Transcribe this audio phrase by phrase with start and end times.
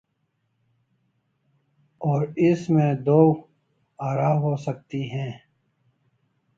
[2.01, 3.21] اوراس میں دو
[3.99, 5.31] آرا ہو سکتی ہیں۔